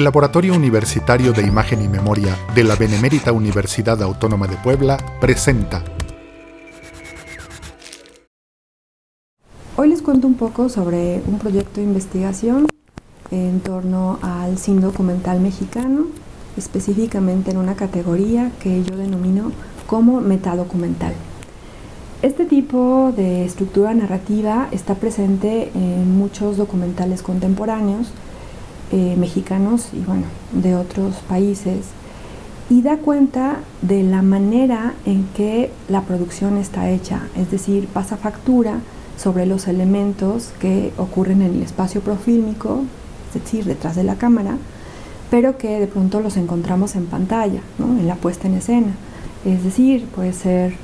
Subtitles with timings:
[0.00, 5.84] El Laboratorio Universitario de Imagen y Memoria de la Benemérita Universidad Autónoma de Puebla presenta.
[9.76, 12.66] Hoy les cuento un poco sobre un proyecto de investigación
[13.30, 16.06] en torno al cine documental mexicano,
[16.56, 19.52] específicamente en una categoría que yo denomino
[19.86, 21.12] como metadocumental.
[22.22, 28.10] Este tipo de estructura narrativa está presente en muchos documentales contemporáneos,
[28.92, 31.86] eh, mexicanos y bueno, de otros países
[32.70, 38.16] y da cuenta de la manera en que la producción está hecha, es decir, pasa
[38.16, 38.78] factura
[39.16, 42.84] sobre los elementos que ocurren en el espacio profílmico,
[43.28, 44.56] es decir, detrás de la cámara,
[45.30, 48.94] pero que de pronto los encontramos en pantalla, en la puesta en escena.
[49.44, 50.74] Es decir, puede ser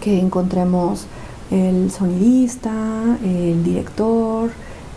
[0.00, 1.06] que encontremos
[1.50, 2.72] el sonidista,
[3.24, 4.50] el director,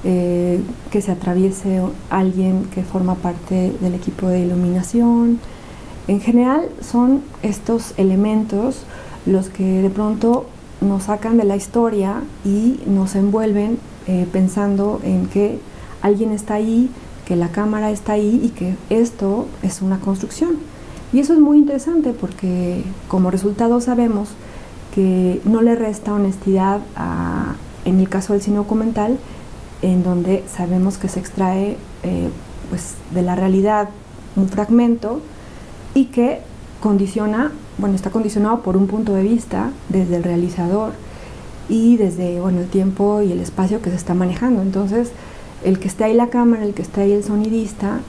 [0.04, 5.40] eh, que se atraviese alguien que forma parte del equipo de iluminación.
[6.08, 8.86] En general son estos elementos
[9.26, 10.48] los que de pronto
[10.82, 13.78] nos sacan de la historia y nos envuelven
[14.08, 15.60] eh, pensando en que
[16.02, 16.90] alguien está ahí,
[17.26, 20.58] que la cámara está ahí y que esto es una construcción.
[21.14, 24.30] Y eso es muy interesante porque como resultado sabemos
[24.96, 27.54] que no le resta honestidad a,
[27.86, 29.18] en el caso del cine documental,
[29.82, 32.30] en donde sabemos que se extrae eh,
[32.70, 33.90] pues, de la realidad
[34.36, 35.22] un fragmento
[35.94, 36.40] y que
[36.82, 40.94] condiciona, bueno, está condicionado por un punto de vista desde el realizador
[41.70, 44.62] y desde bueno, el tiempo y el espacio que se está manejando.
[44.62, 45.12] Entonces,
[45.64, 48.00] el que esté ahí la cámara, el que esté ahí el sonidista,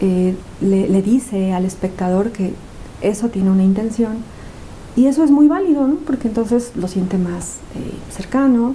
[0.00, 2.52] eh, le, dice al espectador que
[3.00, 4.18] eso tiene una intención
[4.94, 5.96] y eso es muy válido, ¿no?
[6.06, 8.74] porque entonces lo siente más eh, cercano,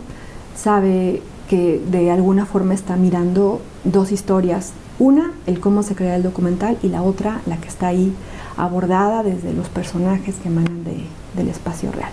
[0.55, 4.73] sabe que de alguna forma está mirando dos historias.
[4.99, 8.13] Una, el cómo se crea el documental y la otra, la que está ahí
[8.57, 12.11] abordada desde los personajes que emanan del espacio real.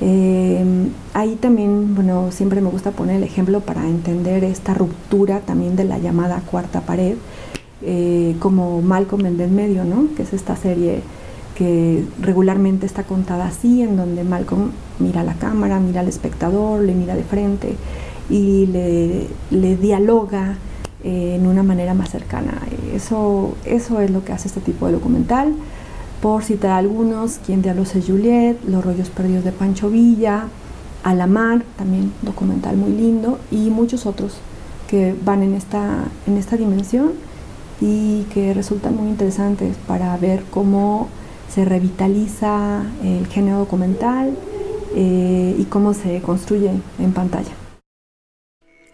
[0.00, 0.64] Eh,
[1.12, 5.84] ahí también, bueno, siempre me gusta poner el ejemplo para entender esta ruptura también de
[5.84, 7.16] la llamada cuarta pared,
[7.82, 10.08] eh, como Malcolm en medio, ¿no?
[10.16, 11.02] Que es esta serie
[11.56, 14.70] que regularmente está contada así, en donde Malcolm
[15.00, 17.74] mira a la cámara, mira al espectador, le mira de frente
[18.30, 20.56] y le, dialoga
[21.04, 22.60] eh, en una manera más cercana.
[22.94, 25.54] Eso, eso es lo que hace este tipo de documental.
[26.20, 30.48] Por citar algunos, Quien diablos es Juliet, Los rollos perdidos de Pancho Villa,
[31.04, 34.34] A la mar, también documental muy lindo, y muchos otros
[34.88, 37.12] que van en esta, en esta dimensión
[37.80, 41.08] y que resultan muy interesantes para ver cómo
[41.48, 44.36] se revitaliza el género documental
[44.96, 47.57] eh, y cómo se construye en pantalla.